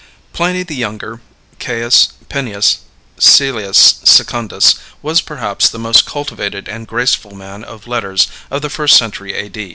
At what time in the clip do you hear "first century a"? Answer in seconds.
8.71-9.51